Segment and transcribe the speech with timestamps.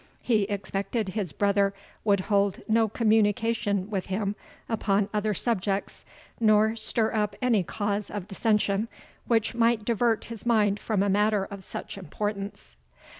[0.23, 4.35] He expected his brother would hold no communication with him
[4.67, 6.05] upon other subjects,
[6.39, 8.87] nor stir up any cause of dissension,
[9.27, 12.77] which might divert his mind from a matter of such importance."